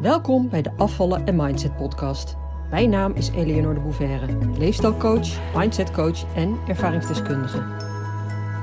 [0.00, 2.36] Welkom bij de Afvallen en Mindset podcast.
[2.70, 7.58] Mijn naam is Eleonore de Bouverre, leefstijlcoach, mindsetcoach en ervaringsdeskundige.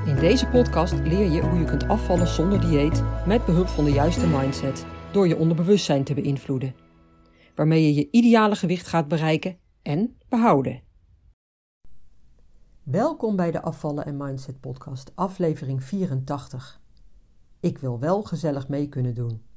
[0.06, 3.90] In deze podcast leer je hoe je kunt afvallen zonder dieet met behulp van de
[3.90, 6.74] juiste mindset door je onderbewustzijn te beïnvloeden,
[7.54, 10.82] waarmee je je ideale gewicht gaat bereiken en behouden.
[12.82, 16.80] Welkom bij de Afvallen en Mindset podcast, aflevering 84.
[17.60, 19.47] Ik wil wel gezellig mee kunnen doen.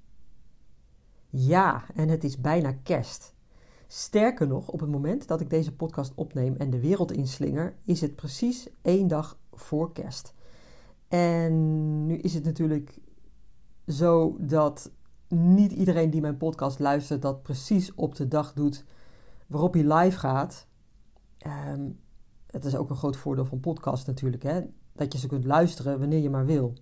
[1.33, 3.33] Ja, en het is bijna kerst.
[3.87, 8.01] Sterker nog, op het moment dat ik deze podcast opneem en de wereld inslinger, is
[8.01, 10.33] het precies één dag voor kerst.
[11.07, 12.99] En nu is het natuurlijk
[13.87, 14.91] zo dat
[15.27, 18.85] niet iedereen die mijn podcast luistert dat precies op de dag doet
[19.47, 20.67] waarop hij live gaat.
[21.67, 21.99] Um,
[22.47, 24.61] het is ook een groot voordeel van podcast natuurlijk, hè?
[24.93, 26.73] dat je ze kunt luisteren wanneer je maar wil.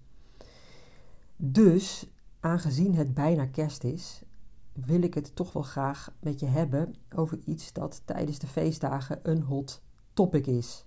[1.36, 4.24] Dus, aangezien het bijna kerst is,
[4.74, 9.20] wil ik het toch wel graag met je hebben over iets dat tijdens de feestdagen
[9.24, 9.82] een hot
[10.14, 10.86] topic is.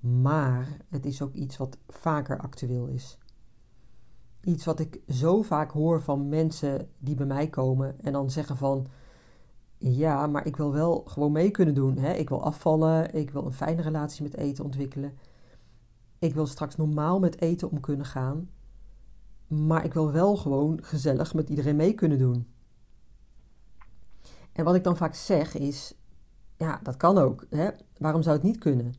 [0.00, 3.18] Maar het is ook iets wat vaker actueel is.
[4.40, 8.56] Iets wat ik zo vaak hoor van mensen die bij mij komen en dan zeggen
[8.56, 8.86] van
[9.78, 11.98] ja, maar ik wil wel gewoon mee kunnen doen.
[11.98, 12.12] Hè?
[12.12, 15.18] Ik wil afvallen, ik wil een fijne relatie met eten ontwikkelen.
[16.18, 18.50] Ik wil straks normaal met eten om kunnen gaan.
[19.46, 22.46] Maar ik wil wel gewoon gezellig met iedereen mee kunnen doen.
[24.52, 25.94] En wat ik dan vaak zeg is:
[26.56, 27.46] ja, dat kan ook.
[27.50, 27.70] Hè?
[27.98, 28.94] Waarom zou het niet kunnen?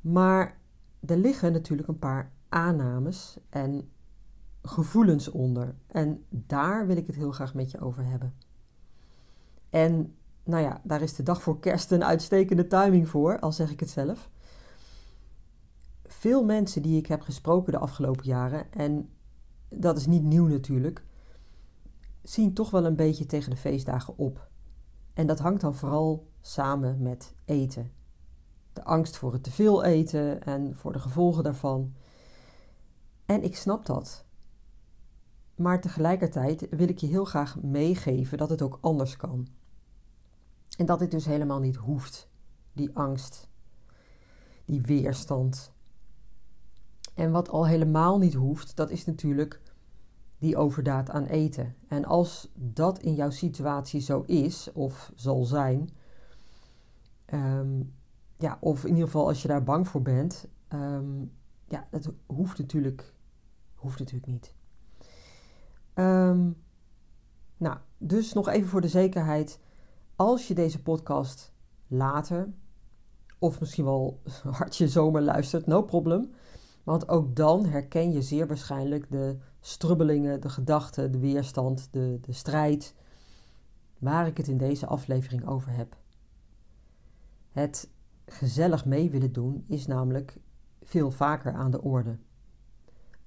[0.00, 0.58] Maar
[1.06, 3.90] er liggen natuurlijk een paar aannames en
[4.62, 5.74] gevoelens onder.
[5.86, 8.34] En daar wil ik het heel graag met je over hebben.
[9.70, 13.70] En nou ja, daar is de dag voor kerst een uitstekende timing voor, al zeg
[13.70, 14.30] ik het zelf.
[16.04, 19.08] Veel mensen die ik heb gesproken de afgelopen jaren, en
[19.68, 21.04] dat is niet nieuw natuurlijk,
[22.24, 24.48] zien toch wel een beetje tegen de feestdagen op.
[25.12, 27.92] En dat hangt dan vooral samen met eten.
[28.72, 31.94] De angst voor het teveel eten en voor de gevolgen daarvan.
[33.26, 34.24] En ik snap dat.
[35.54, 39.48] Maar tegelijkertijd wil ik je heel graag meegeven dat het ook anders kan.
[40.76, 42.28] En dat dit dus helemaal niet hoeft,
[42.72, 43.48] die angst,
[44.64, 45.72] die weerstand.
[47.14, 49.60] En wat al helemaal niet hoeft, dat is natuurlijk
[50.44, 51.74] die overdaad aan eten.
[51.88, 55.90] En als dat in jouw situatie zo is of zal zijn,
[57.24, 57.82] ehm,
[58.36, 61.32] ja, of in ieder geval als je daar bang voor bent, um,
[61.68, 63.14] ja, dat hoeft natuurlijk,
[63.74, 64.54] hoeft natuurlijk niet.
[65.94, 66.50] Ehm,
[67.56, 69.60] nou, dus nog even voor de zekerheid
[70.16, 71.52] als je deze podcast
[71.86, 72.52] later,
[73.38, 74.20] of misschien wel
[74.58, 76.30] hartje zomer luistert, no problem.
[76.84, 82.32] Want ook dan herken je zeer waarschijnlijk de strubbelingen, de gedachten, de weerstand, de, de
[82.32, 82.94] strijd,
[83.98, 85.96] waar ik het in deze aflevering over heb.
[87.50, 87.90] Het
[88.26, 90.36] gezellig mee willen doen is namelijk
[90.82, 92.16] veel vaker aan de orde.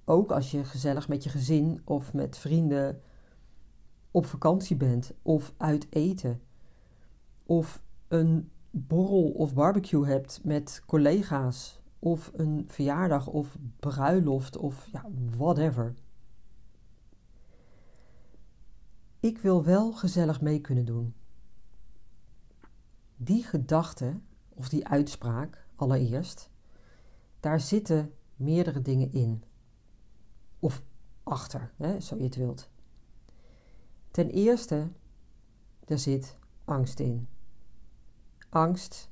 [0.05, 3.01] Ook als je gezellig met je gezin of met vrienden
[4.11, 6.41] op vakantie bent of uit eten
[7.45, 15.05] of een borrel of barbecue hebt met collega's, of een verjaardag of bruiloft of ja,
[15.37, 15.93] whatever.
[19.19, 21.13] Ik wil wel gezellig mee kunnen doen.
[23.15, 24.19] Die gedachte
[24.49, 26.49] of die uitspraak, allereerst,
[27.39, 29.43] daar zitten meerdere dingen in.
[30.59, 30.83] Of
[31.23, 32.69] achter, hè, zo je het wilt.
[34.11, 34.91] Ten eerste,
[35.85, 37.27] er zit angst in
[38.49, 39.09] angst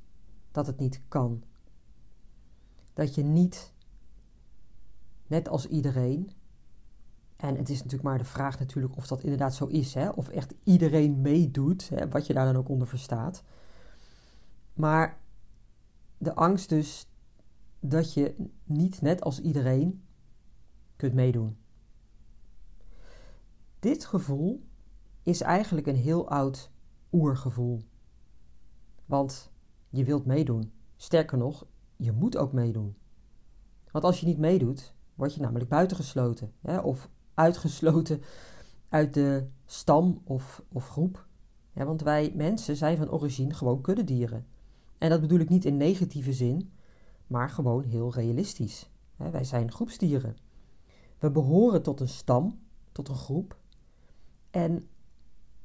[0.51, 1.43] dat het niet kan.
[2.95, 3.73] Dat je niet,
[5.27, 6.31] net als iedereen,
[7.35, 10.29] en het is natuurlijk maar de vraag natuurlijk of dat inderdaad zo is, hè, of
[10.29, 13.43] echt iedereen meedoet, hè, wat je daar dan ook onder verstaat.
[14.73, 15.19] Maar
[16.17, 17.07] de angst dus
[17.79, 20.03] dat je niet net als iedereen
[20.95, 21.57] kunt meedoen.
[23.79, 24.63] Dit gevoel
[25.23, 26.71] is eigenlijk een heel oud
[27.11, 27.83] oergevoel.
[29.05, 29.51] Want
[29.89, 30.71] je wilt meedoen.
[30.95, 31.65] Sterker nog,
[31.95, 32.95] je moet ook meedoen.
[33.91, 36.51] Want als je niet meedoet, word je namelijk buitengesloten.
[36.61, 36.77] Hè?
[36.77, 38.21] Of uitgesloten
[38.89, 41.27] uit de stam of, of groep.
[41.73, 44.45] Want wij mensen zijn van origine gewoon kuddedieren.
[44.97, 46.71] En dat bedoel ik niet in negatieve zin,
[47.27, 48.89] maar gewoon heel realistisch.
[49.15, 50.37] Wij zijn groepsdieren.
[51.19, 52.59] We behoren tot een stam,
[52.91, 53.57] tot een groep.
[54.49, 54.87] En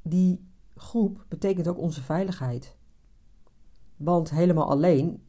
[0.02, 2.76] die groep betekent ook onze veiligheid.
[3.96, 5.22] Want helemaal alleen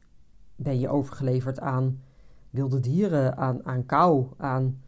[0.62, 2.02] ben je overgeleverd aan
[2.50, 4.82] wilde dieren, aan, aan kou, aan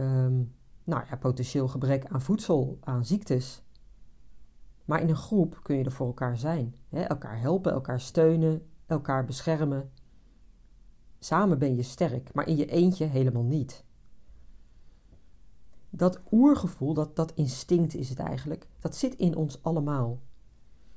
[0.00, 0.54] um,
[0.84, 3.62] nou ja, potentieel gebrek aan voedsel, aan ziektes.
[4.84, 6.74] Maar in een groep kun je er voor elkaar zijn.
[6.88, 7.00] Hè?
[7.00, 9.90] Elkaar helpen, elkaar steunen, elkaar beschermen.
[11.18, 13.84] Samen ben je sterk, maar in je eentje helemaal niet.
[15.90, 20.20] Dat oergevoel, dat, dat instinct is het eigenlijk, dat zit in ons allemaal.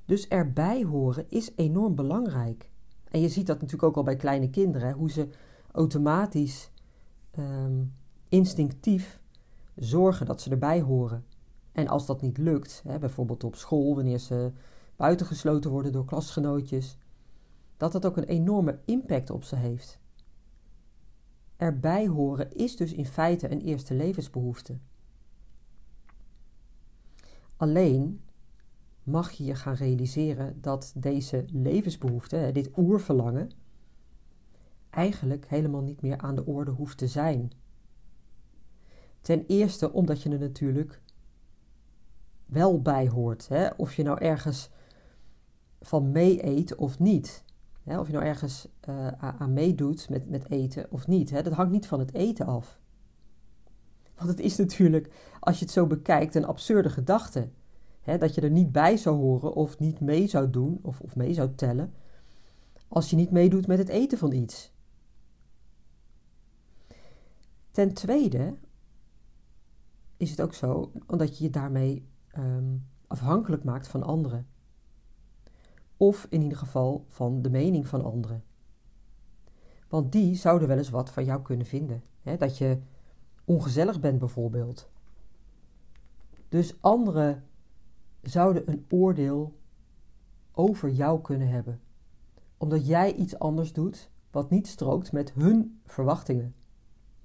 [0.05, 2.69] Dus erbij horen is enorm belangrijk.
[3.11, 5.27] En je ziet dat natuurlijk ook al bij kleine kinderen, hoe ze
[5.71, 6.71] automatisch,
[7.31, 7.83] ehm,
[8.29, 9.19] instinctief
[9.75, 11.25] zorgen dat ze erbij horen.
[11.71, 14.51] En als dat niet lukt, hè, bijvoorbeeld op school, wanneer ze
[14.95, 16.97] buitengesloten worden door klasgenootjes,
[17.77, 19.99] dat dat ook een enorme impact op ze heeft.
[21.55, 24.77] Erbij horen is dus in feite een eerste levensbehoefte.
[27.57, 28.21] Alleen
[29.07, 33.49] mag je je gaan realiseren dat deze levensbehoefte, dit oerverlangen,
[34.89, 37.51] eigenlijk helemaal niet meer aan de orde hoeft te zijn.
[39.21, 41.01] Ten eerste omdat je er natuurlijk
[42.45, 43.47] wel bij hoort.
[43.47, 43.67] Hè?
[43.77, 44.69] Of je nou ergens
[45.81, 47.43] van mee eet of niet.
[47.83, 47.99] Hè?
[47.99, 51.29] Of je nou ergens uh, aan meedoet met, met eten of niet.
[51.29, 51.41] Hè?
[51.41, 52.79] Dat hangt niet van het eten af.
[54.15, 57.49] Want het is natuurlijk, als je het zo bekijkt, een absurde gedachte.
[58.07, 58.17] Hè?
[58.17, 61.33] Dat je er niet bij zou horen of niet mee zou doen of, of mee
[61.33, 61.93] zou tellen.
[62.87, 64.75] Als je niet meedoet met het eten van iets.
[67.71, 68.55] Ten tweede
[70.17, 72.07] is het ook zo, omdat je je daarmee
[72.37, 72.75] Ehm,
[73.07, 74.47] afhankelijk maakt van anderen.
[75.97, 78.43] Of in ieder geval van de mening van anderen.
[79.87, 82.03] Want die zouden wel eens wat van jou kunnen vinden.
[82.21, 82.37] Hè?
[82.37, 82.81] Dat je
[83.45, 84.89] ongezellig bent bijvoorbeeld.
[86.49, 87.46] Dus anderen
[88.29, 89.59] zouden een oordeel
[90.51, 91.81] over jou kunnen hebben.
[92.57, 96.55] Omdat jij iets anders doet wat niet strookt met hun verwachtingen.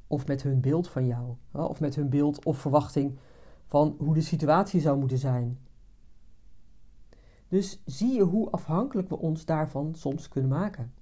[0.06, 1.34] Of met hun beeld van jou.
[1.52, 3.18] Of met hun beeld of verwachting
[3.66, 5.58] van hoe de situatie zou moeten zijn.
[7.48, 10.92] Dus zie je hoe afhankelijk we ons daarvan soms kunnen maken.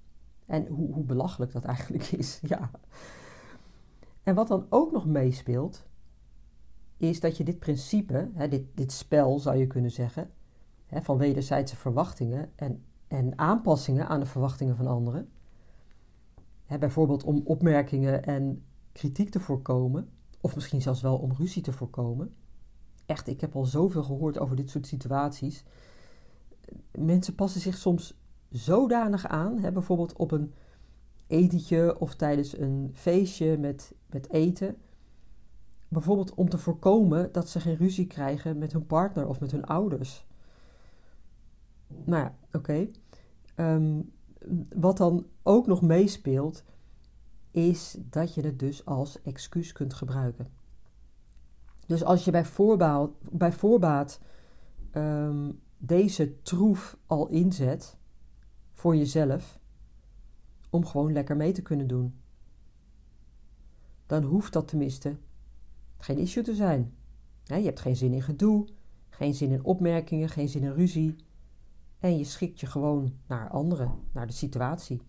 [0.45, 2.39] En hoe, hoe belachelijk dat eigenlijk is.
[2.47, 2.71] Ja.
[4.23, 5.85] En wat dan ook nog meespeelt,
[7.01, 10.29] is dat je dit principe, hè, dit, dit spel zou je kunnen zeggen,
[10.85, 15.29] hè, van wederzijdse verwachtingen en, en aanpassingen aan de verwachtingen van anderen,
[16.65, 20.09] hè, bijvoorbeeld om opmerkingen en kritiek te voorkomen,
[20.41, 22.33] of misschien zelfs wel om ruzie te voorkomen,
[23.05, 25.63] echt, ik heb al zoveel gehoord over dit soort situaties.
[26.91, 28.19] Mensen passen zich soms
[28.49, 30.53] zodanig aan, hè, bijvoorbeeld op een
[31.27, 34.75] etentje of tijdens een feestje met, met eten.
[35.91, 39.65] Bijvoorbeeld om te voorkomen dat ze geen ruzie krijgen met hun partner of met hun
[39.65, 40.25] ouders.
[41.87, 42.87] Nou ja, oké.
[43.55, 44.01] Ehm,
[44.75, 46.63] wat dan ook nog meespeelt,
[47.51, 50.49] is dat je het dus als excuus kunt gebruiken.
[51.85, 54.19] Dus als je bij, voorbaat, bij voorbaat
[54.93, 57.97] um, deze troef al inzet
[58.73, 59.59] voor jezelf,
[60.69, 62.19] om gewoon lekker mee te kunnen doen,
[64.05, 65.17] dan hoeft dat tenminste
[66.03, 66.93] geen issue te zijn.
[67.43, 68.67] je hebt geen zin in gedoe,
[69.09, 71.15] geen zin in opmerkingen, geen zin in ruzie.
[71.99, 75.01] En je schikt je gewoon naar anderen, naar de situatie.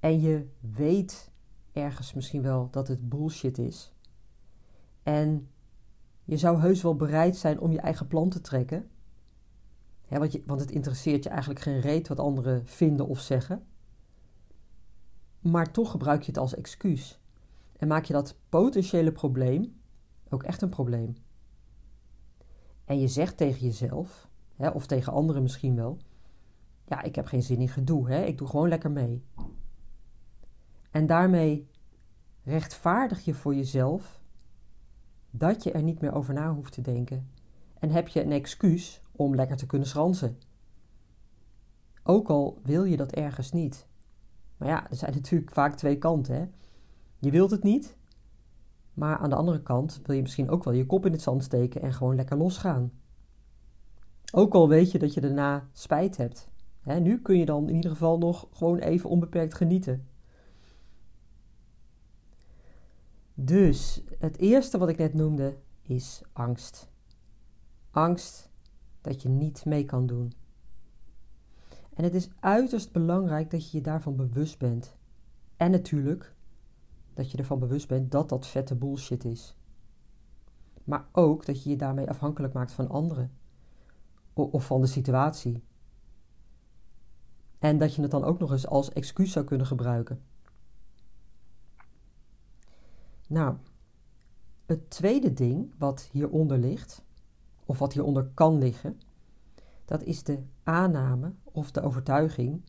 [0.00, 1.30] En je weet
[1.72, 3.92] ergens misschien wel dat het bullshit is.
[5.02, 5.48] En
[6.24, 8.90] je zou heus wel bereid zijn om je eigen plan te trekken.
[10.08, 13.66] want, je, want het interesseert je eigenlijk geen reet wat anderen vinden of zeggen.
[15.40, 17.21] Maar toch gebruik je het als excuus.
[17.82, 19.80] En maak je dat potentiële probleem
[20.28, 21.16] ook echt een probleem.
[22.84, 25.98] En je zegt tegen jezelf, hè, of tegen anderen misschien wel:
[26.84, 29.24] Ja, ik heb geen zin in gedoe, hè, ik doe gewoon lekker mee.
[30.90, 31.68] En daarmee
[32.42, 34.22] rechtvaardig je voor jezelf
[35.30, 37.30] dat je er niet meer over na hoeft te denken.
[37.78, 40.38] En heb je een excuus om lekker te kunnen schransen.
[42.02, 43.86] Ook al wil je dat ergens niet.
[44.56, 46.34] Maar ja, er zijn natuurlijk vaak twee kanten.
[46.34, 46.46] Hè?
[47.22, 47.96] Je wilt het niet,
[48.94, 51.44] maar aan de andere kant wil je misschien ook wel je kop in het zand
[51.44, 52.92] steken en gewoon lekker losgaan.
[54.32, 56.50] Ook al weet je dat je daarna spijt hebt.
[56.80, 60.06] Hè, nu kun je dan in ieder geval nog gewoon even onbeperkt genieten.
[63.34, 66.90] Dus het eerste wat ik net noemde is angst.
[67.90, 68.50] Angst
[69.00, 70.32] dat je niet mee kan doen.
[71.94, 74.96] En het is uiterst belangrijk dat je je daarvan bewust bent.
[75.56, 76.34] En natuurlijk
[77.14, 79.56] dat je ervan bewust bent dat dat vette bullshit is.
[80.84, 83.30] Maar ook dat je je daarmee afhankelijk maakt van anderen
[84.34, 85.64] of van de situatie.
[87.58, 90.22] En dat je het dan ook nog eens als excuus zou kunnen gebruiken.
[93.28, 93.56] Nou,
[94.66, 97.04] het tweede ding wat hieronder ligt,
[97.66, 99.00] of wat hieronder kan liggen,
[99.84, 102.62] dat is de aanname of de overtuiging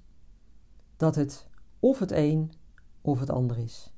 [0.98, 1.48] dat het
[1.80, 2.52] of het een
[3.02, 3.93] of het ander is.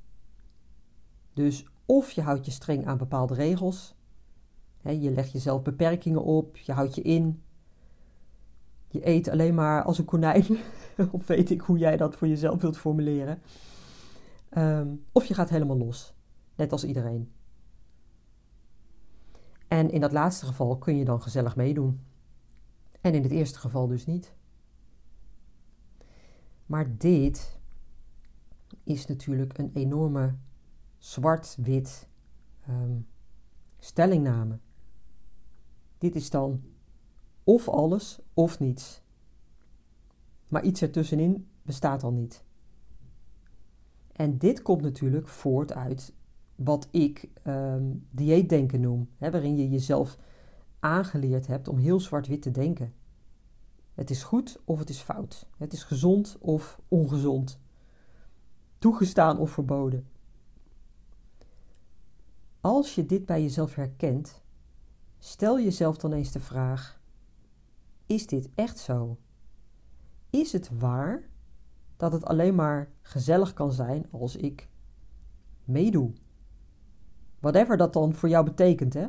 [1.35, 3.95] Dus of je houdt je streng aan bepaalde regels,
[4.81, 7.43] hè, je legt jezelf beperkingen op, je houdt je in,
[8.87, 10.45] je eet alleen maar als een konijn,
[11.11, 13.41] of weet ik hoe jij dat voor jezelf wilt formuleren.
[14.49, 16.13] Ehm, of je gaat helemaal los,
[16.55, 17.31] net als iedereen.
[19.67, 21.99] En in dat laatste geval kun je dan gezellig meedoen.
[23.01, 24.33] En in het eerste geval dus niet.
[26.65, 27.59] Maar dit
[28.83, 30.35] is natuurlijk een enorme
[31.05, 32.07] zwart-wit
[32.69, 33.07] um,
[33.79, 34.59] stellingname.
[35.97, 36.63] Dit is dan
[37.43, 39.01] of alles of niets.
[40.47, 42.43] Maar iets ertussenin bestaat al niet.
[44.11, 46.13] En dit komt natuurlijk voort uit
[46.55, 50.17] wat ik um, dieetdenken noem, hè, waarin je jezelf
[50.79, 52.93] aangeleerd hebt om heel zwart-wit te denken.
[53.93, 55.47] Het is goed of het is fout.
[55.57, 57.59] Het is gezond of ongezond.
[58.79, 60.07] Toegestaan of verboden.
[62.65, 64.41] Als je dit bij jezelf herkent,
[65.17, 67.01] stel jezelf dan eens de vraag:
[68.05, 69.17] is dit echt zo?
[70.29, 71.29] Is het waar
[71.97, 74.69] dat het alleen maar gezellig kan zijn als ik
[75.63, 76.13] meedoe?
[77.39, 79.07] Whatever dat dan voor jou betekent, hè?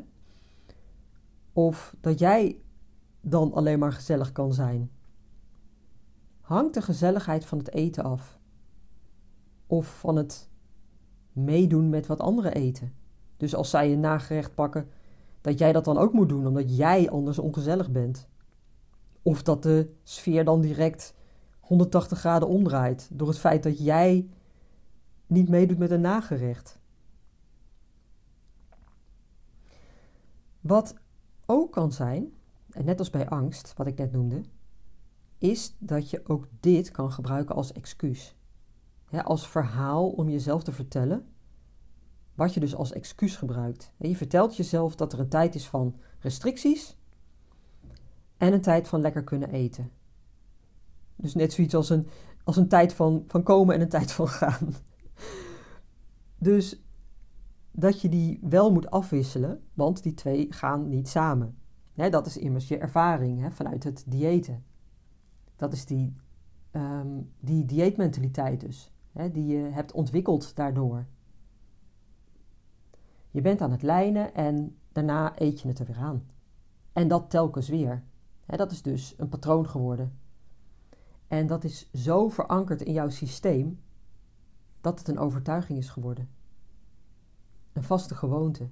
[1.52, 2.60] Of dat jij
[3.20, 4.90] dan alleen maar gezellig kan zijn.
[6.40, 8.38] Hangt de gezelligheid van het eten af?
[9.66, 10.48] Of van het
[11.32, 13.04] meedoen met wat anderen eten?
[13.36, 14.88] Dus als zij een nagerecht pakken,
[15.40, 18.28] dat jij dat dan ook moet doen, omdat jij anders ongezellig bent.
[19.22, 21.14] Of dat de sfeer dan direct
[21.60, 24.28] 180 graden omdraait door het feit dat jij
[25.26, 26.78] niet meedoet met een nagerecht.
[30.60, 30.94] Wat
[31.46, 32.32] ook kan zijn,
[32.70, 34.42] en net als bij angst, wat ik net noemde,
[35.38, 38.34] is dat je ook dit kan gebruiken als excuus.
[39.24, 41.26] als verhaal om jezelf te vertellen,
[42.36, 43.92] wat je dus als excuus gebruikt.
[43.98, 46.96] je vertelt jezelf dat er een tijd is van restricties
[48.36, 49.90] en een tijd van lekker kunnen eten.
[51.16, 52.06] Dus net zoiets als een,
[52.44, 54.74] als een tijd van, van komen en een tijd van gaan.
[56.38, 56.82] Dus
[57.70, 61.58] dat je die wel moet afwisselen, want die twee gaan niet samen.
[61.94, 64.64] dat is immers je ervaring vanuit het diëten.
[65.56, 66.16] Dat is die,
[66.72, 68.92] um, die dieetmentaliteit dus,
[69.32, 71.06] die je hebt ontwikkeld daardoor.
[73.36, 76.26] Je bent aan het lijnen en daarna eet je het er weer aan.
[76.92, 78.02] En dat telkens weer.
[78.46, 80.18] dat is dus een patroon geworden.
[81.26, 83.80] En dat is zo verankerd in jouw systeem
[84.80, 86.28] dat het een overtuiging is geworden
[87.76, 88.68] een vaste gewoonte.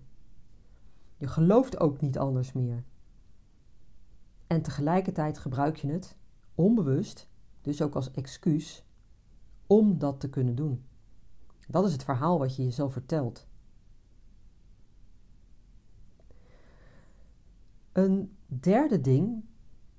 [1.16, 2.84] Je gelooft ook niet anders meer.
[4.46, 6.16] En tegelijkertijd gebruik je het
[6.54, 7.28] onbewust,
[7.60, 8.84] dus ook als excuus,
[9.66, 10.84] om dat te kunnen doen.
[11.68, 13.46] Dat is het verhaal wat je jezelf vertelt.
[17.94, 19.44] Een derde ding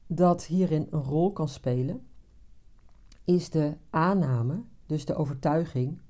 [0.08, 2.08] dat hierin een rol kan spelen,
[3.24, 6.02] is de aanname, dus de overtuiging,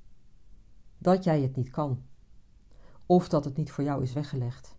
[0.97, 2.03] dat jij het niet kan
[3.05, 4.75] of dat het niet voor jou is weggelegd.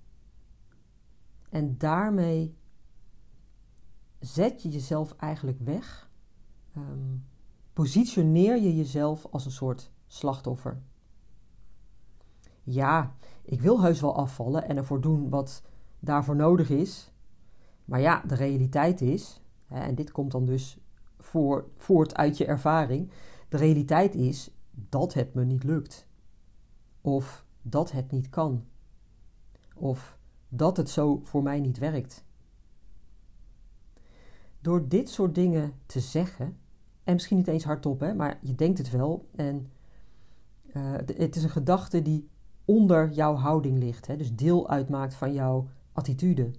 [1.49, 2.57] En daarmee
[4.19, 6.11] zet je jezelf eigenlijk weg.
[6.77, 7.27] Um,
[7.73, 10.83] positioneer je jezelf als een soort slachtoffer.
[12.63, 15.63] Ja, ik wil heus wel afvallen en ervoor doen wat
[16.07, 17.13] daarvoor nodig is.
[17.85, 20.79] Maar ja, de realiteit is, hè, en dit komt dan dus
[21.19, 23.11] voor, voort uit je ervaring.
[23.49, 26.07] De realiteit is dat het me niet lukt.
[27.01, 28.65] Of dat het niet kan.
[29.75, 32.25] Of dat het zo voor mij niet werkt.
[34.61, 36.59] Door dit soort dingen te zeggen,
[37.05, 39.71] en misschien niet eens hardop, hè, maar je denkt het wel, en
[40.77, 42.29] uh, het is een gedachte die
[42.65, 46.50] onder jouw houding ligt, hè, dus deel uitmaakt van jouw attitude.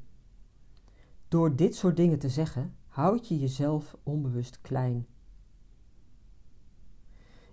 [1.28, 5.08] Door dit soort dingen te zeggen, houd je jezelf onbewust klein.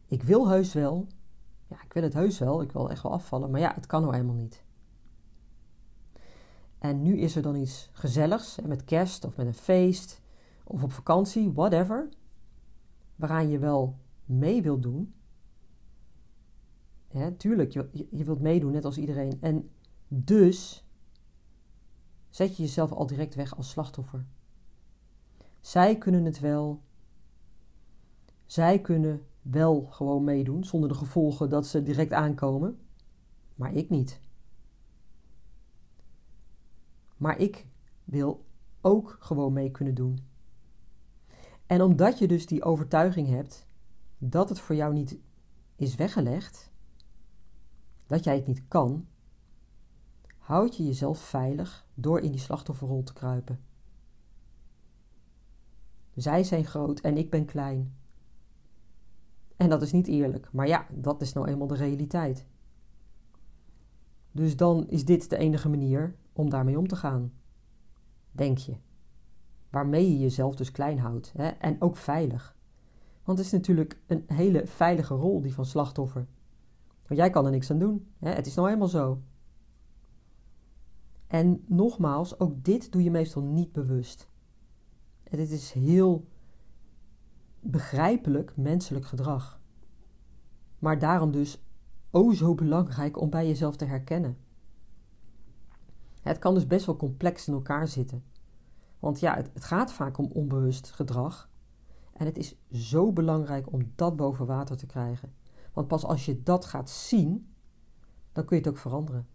[0.07, 1.07] Ik wil heus wel,
[1.67, 4.03] ja, ik wil het heus wel, ik wil echt wel afvallen, maar ja, het kan
[4.03, 4.65] nou eenmaal niet.
[6.79, 10.21] En nu is er dan iets gezelligs, met kerst of met een feest
[10.65, 12.09] of op vakantie, whatever,
[13.17, 15.15] waaraan je wel mee wilt doen.
[17.37, 19.39] Tuurlijk, je, je wilt meedoen, net als iedereen.
[19.41, 19.71] En
[20.09, 20.84] dus
[22.35, 24.27] zet je jezelf al direct weg als slachtoffer.
[25.61, 26.83] Zij kunnen het wel.
[28.47, 32.79] Zij kunnen wel gewoon meedoen, zonder de gevolgen dat ze direct aankomen.
[33.55, 34.21] Maar ik niet.
[37.17, 37.67] Maar ik
[38.05, 38.45] wil
[38.81, 40.19] ook gewoon mee kunnen doen.
[41.67, 43.67] En omdat je dus die overtuiging hebt
[44.19, 45.19] dat het voor jou niet
[45.77, 46.71] is weggelegd,
[48.07, 49.07] dat jij het niet kan,
[50.45, 53.61] houd je jezelf veilig door in die slachtofferrol te kruipen.
[56.15, 57.97] Zij zijn groot en ik ben klein.
[59.57, 62.47] En dat is niet eerlijk, maar ja, dat is nou eenmaal de realiteit.
[64.33, 67.33] Dus dan is dit de enige manier om daarmee om te gaan.
[68.31, 68.77] Denk je.
[69.71, 71.49] Waarmee je jezelf dus klein houdt hè?
[71.49, 72.57] en ook veilig.
[73.23, 76.27] Want het is natuurlijk een hele veilige rol, die van slachtoffer.
[77.07, 78.07] Want jij kan er niks aan doen.
[78.19, 78.31] Hè?
[78.31, 79.23] Het is nou helemaal zo.
[81.35, 84.29] En nogmaals, ook dit doe je meestal niet bewust.
[85.23, 86.29] En dit is heel
[87.61, 89.61] begrijpelijk menselijk gedrag.
[90.79, 91.65] Maar daarom dus
[92.11, 94.37] o zo belangrijk om bij jezelf te herkennen.
[96.23, 98.25] Het kan dus best wel complex in elkaar zitten.
[98.99, 101.51] Want ja, het gaat vaak om onbewust gedrag.
[102.13, 105.35] En het is zo belangrijk om dat boven water te krijgen.
[105.73, 107.55] Want pas als je dat gaat zien,
[108.33, 109.34] dan kun je het ook veranderen.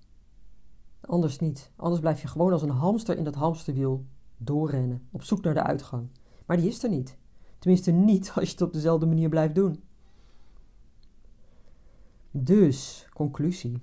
[1.09, 1.71] Anders niet.
[1.75, 4.05] Anders blijf je gewoon als een hamster in dat hamsterwiel
[4.37, 6.09] doorrennen, op zoek naar de uitgang.
[6.45, 7.17] Maar die is er niet.
[7.59, 9.83] Tenminste niet als je het op dezelfde manier blijft doen.
[12.31, 13.77] Dus, conclusie.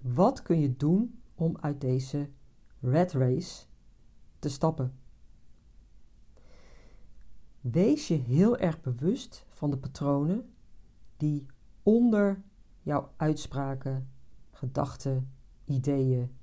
[0.00, 2.28] Wat kun je doen om uit deze
[2.80, 3.64] red race
[4.38, 4.98] te stappen?
[7.60, 10.54] Wees je heel erg bewust van de patronen
[11.16, 11.46] die
[11.82, 12.42] onder
[12.82, 14.10] jouw uitspraken,
[14.50, 15.35] gedachten,
[15.66, 16.36] ideeën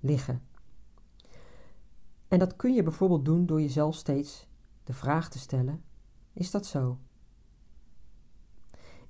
[0.00, 0.42] liggen.
[2.28, 4.46] En dat kun je bijvoorbeeld doen door jezelf steeds
[4.84, 5.84] de vraag te stellen:
[6.32, 6.98] is dat zo?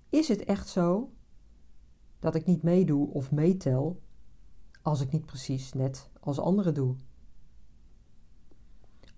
[0.09, 1.13] Is het echt zo
[2.19, 4.01] dat ik niet meedoe of meetel
[4.83, 6.97] als ik niet precies net als anderen doe?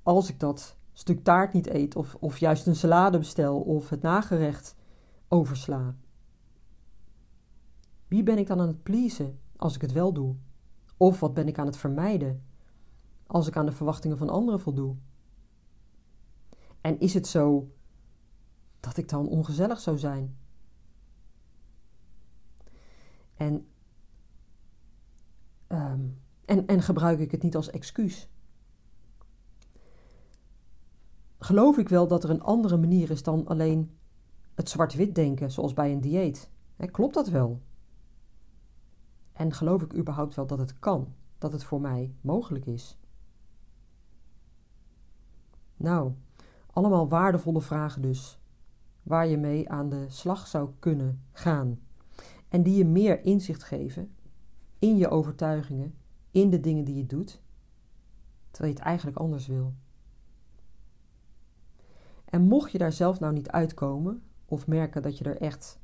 [0.03, 4.03] Als ik dat stuk taart niet eet of, of juist een salade bestel of het
[4.03, 4.77] nagerecht
[5.29, 5.97] oversla?
[8.09, 10.35] Wie ben ik dan aan het pleasen als ik het wel doe?
[10.97, 12.45] Of wat ben ik aan het vermijden
[13.27, 14.97] als ik aan de verwachtingen van anderen voldoe?
[16.81, 17.73] En is het zo
[18.81, 20.37] dat ik dan ongezellig zou zijn?
[23.35, 23.67] En,
[25.67, 26.09] ehm,
[26.45, 28.29] en, en gebruik ik het niet als excuus?
[31.39, 33.97] Geloof ik wel dat er een andere manier is dan alleen
[34.55, 36.51] het zwart-wit denken, zoals bij een dieet?
[36.91, 37.63] klopt dat wel?
[39.35, 42.99] En geloof ik überhaupt wel dat het kan, dat het voor mij mogelijk is?
[45.77, 46.13] Nou,
[46.67, 48.41] allemaal waardevolle vragen dus,
[49.03, 51.81] waar je mee aan de slag zou kunnen gaan.
[52.49, 54.15] En die je meer inzicht geven
[54.79, 55.95] in je overtuigingen,
[56.31, 57.43] in de dingen die je doet,
[58.51, 59.75] terwijl je het eigenlijk anders wil.
[62.25, 65.79] En mocht je daar zelf nou niet uitkomen, of merken dat je er echt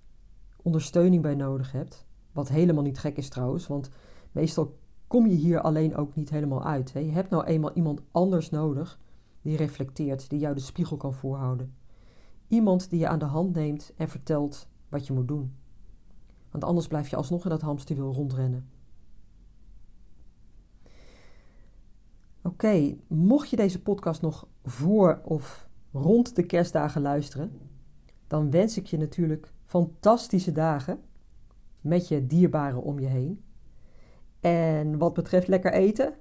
[0.63, 3.91] ondersteuning bij nodig hebt, wat helemaal niet gek is trouwens, want
[4.33, 6.93] meestal kom je hier alleen ook niet helemaal uit.
[6.93, 7.01] Hè?
[7.01, 9.01] Je hebt nou eenmaal iemand anders nodig
[9.43, 11.75] die reflecteert, die jou de spiegel kan voorhouden.
[12.49, 15.55] Iemand die je aan de hand neemt en vertelt wat je moet doen.
[16.51, 18.69] Want anders blijf je alsnog in dat hamsterwiel rondrennen.
[22.43, 27.53] Oké, mocht je deze podcast nog voor of rond de kerstdagen luisteren,
[28.27, 31.01] dan wens ik je natuurlijk fantastische dagen
[31.81, 33.45] met je dierbaren om je heen.
[34.41, 36.15] En wat betreft lekker eten,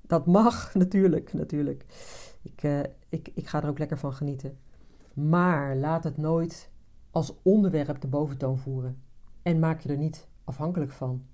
[0.00, 1.84] dat mag natuurlijk, natuurlijk.
[2.42, 4.58] Ik, uh, ik, ik ga er ook lekker van genieten.
[5.14, 6.70] Maar laat het nooit
[7.10, 9.02] als onderwerp de boventoon voeren.
[9.42, 11.24] En maak je er niet afhankelijk van.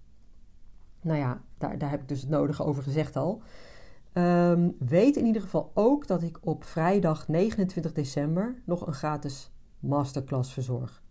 [1.01, 3.43] Nou ja, daar, daar heb ik dus het nodige over gezegd al.
[4.13, 9.51] Ehm, weet in ieder geval ook dat ik op vrijdag 29 december nog een gratis
[9.79, 11.04] masterclass verzorg.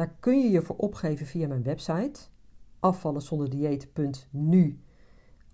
[0.00, 2.20] Daar kun je je voor opgeven via mijn website
[2.78, 4.80] afvallenzonderdieet.nu.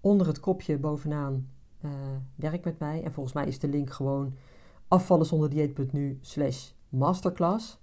[0.01, 1.49] Onder het kopje bovenaan
[1.85, 1.91] uh,
[2.35, 3.03] werk met mij.
[3.03, 4.35] En volgens mij is de link gewoon
[4.89, 7.79] afvallenzonderdieet.nu slash masterclass.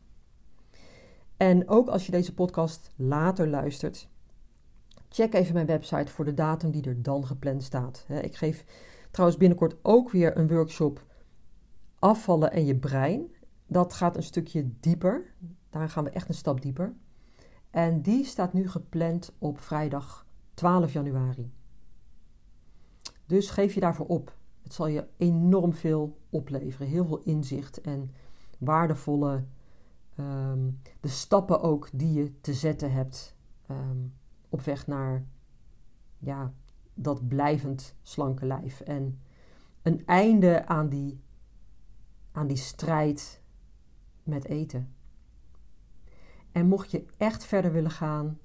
[1.37, 4.09] En ook als je deze podcast later luistert,
[5.09, 8.05] check even mijn website voor de datum die er dan gepland staat.
[8.21, 8.65] Ik geef
[9.11, 11.05] trouwens binnenkort ook weer een workshop
[11.99, 13.31] afvallen en je brein.
[13.67, 15.33] Dat gaat een stukje dieper.
[15.73, 16.93] Daar gaan we echt een stap dieper.
[17.69, 21.51] En die staat nu gepland op vrijdag 12 januari.
[23.25, 24.35] Dus geef je daarvoor op.
[24.63, 26.87] Het zal je enorm veel opleveren.
[26.87, 28.11] Heel veel inzicht en
[28.57, 29.43] waardevolle
[30.15, 33.35] Ehm, de stappen ook die je te zetten hebt
[33.71, 34.13] um,
[34.49, 35.25] op weg naar
[36.19, 36.53] ja,
[36.93, 38.81] dat blijvend slanke lijf.
[38.81, 39.19] En
[39.81, 41.19] een einde aan die,
[42.31, 43.41] aan die strijd
[44.23, 44.95] met eten.
[46.53, 48.39] En mocht je echt verder willen gaan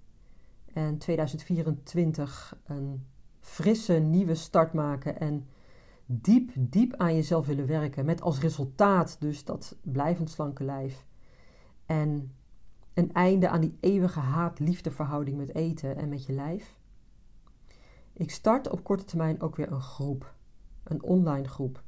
[0.73, 3.07] en 2024 een
[3.41, 5.49] frisse nieuwe start maken en
[6.07, 11.07] diep, diep aan jezelf willen werken, met als resultaat dus dat blijvend slanke lijf
[11.87, 12.33] en
[12.95, 16.77] een einde aan die eeuwige haat-liefde verhouding met eten en met je lijf.
[18.13, 20.35] Ik start op korte termijn ook weer een groep,
[20.85, 21.83] een online groep.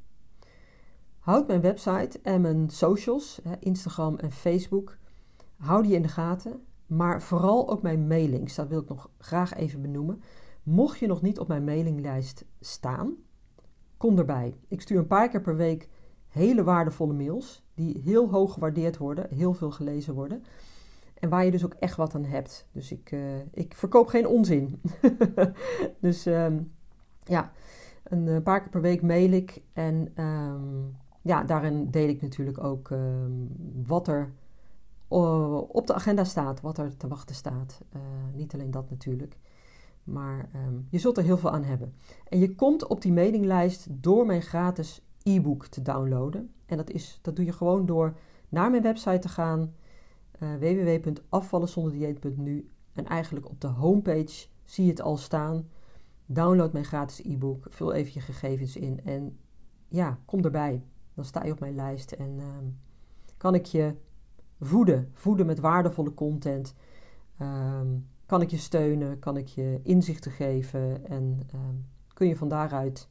[1.19, 4.97] Houd mijn website en mijn socials, Instagram en Facebook,
[5.61, 6.61] hou die in de gaten.
[6.87, 10.21] Maar vooral ook mijn mailings, dat wil ik nog graag even benoemen.
[10.63, 13.13] Mocht je nog niet op mijn mailinglijst staan,
[13.97, 14.55] kom erbij.
[14.67, 15.89] Ik stuur een paar keer per week
[16.27, 20.43] hele waardevolle mails, die heel hoog gewaardeerd worden, heel veel gelezen worden.
[21.13, 22.67] En waar je dus ook echt wat aan hebt.
[22.71, 24.81] Dus ik, uh, ik verkoop geen onzin.
[25.99, 26.71] dus um,
[27.23, 27.51] ja,
[28.03, 29.61] een eh, paar keer per week mail ik.
[29.73, 33.49] En um, ja, daarin deel ik natuurlijk ook um,
[33.85, 34.31] wat er
[35.67, 37.81] op de agenda staat, wat er te wachten staat.
[37.95, 38.01] Uh,
[38.33, 39.37] niet alleen dat natuurlijk.
[40.03, 40.49] Maar
[40.89, 41.93] je zult er heel veel aan hebben.
[42.27, 46.53] En je komt op die mailinglijst door mijn gratis e-book te downloaden.
[46.65, 48.17] En dat, is, dat doe je gewoon door
[48.49, 49.73] naar mijn website te gaan
[50.39, 55.69] uh, www.afvallenzonderdieet.nu en eigenlijk op de homepage zie je het al staan.
[56.25, 59.37] Download mijn gratis e-book, vul even je gegevens in en
[59.87, 60.83] ja, kom erbij.
[61.13, 62.45] Dan sta je op mijn lijst en uh,
[63.37, 63.95] kan ik je
[64.61, 66.75] voeden, voeden met waardevolle content.
[67.41, 72.47] Um, kan ik je steunen, kan ik je inzichten geven en um, kun je van
[72.47, 73.09] daaruit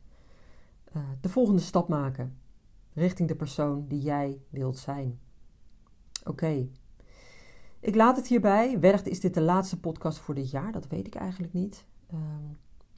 [0.96, 2.38] uh, de volgende stap maken
[2.92, 5.18] richting de persoon die jij wilt zijn.
[6.24, 6.68] Oké.
[7.80, 8.80] Ik laat het hierbij.
[8.80, 10.72] Wellicht is dit de laatste podcast voor dit jaar.
[10.72, 11.84] Dat weet ik eigenlijk niet.
[12.12, 12.18] Uh,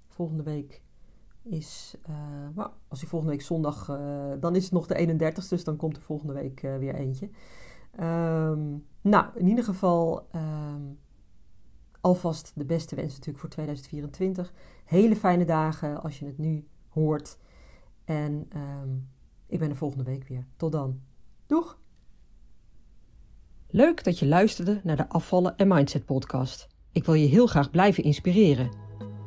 [0.09, 0.83] volgende week
[1.43, 1.97] is.
[2.57, 3.89] Uh, als die volgende week zondag.
[3.89, 7.31] Uh, dan is het nog de 31 dus dan komt er volgende week weer eentje.
[8.01, 10.27] Um, nou, in ieder geval.
[10.35, 10.99] Um,
[12.03, 14.53] alvast de beste wensen natuurlijk voor 2024.
[14.85, 17.39] Hele fijne dagen als je het nu hoort.
[18.05, 19.09] En um,
[19.47, 20.47] ik ben er volgende week weer.
[20.57, 21.01] Tot dan.
[21.47, 21.81] Doeg!
[23.69, 26.69] Leuk dat je luisterde naar de Afvallen en Mindset podcast.
[26.93, 28.71] Ik wil je heel graag blijven inspireren.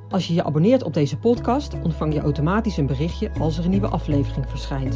[0.10, 3.70] Als je je abonneert op deze podcast, ontvang je automatisch een berichtje als er een
[3.70, 4.96] nieuwe aflevering verschijnt.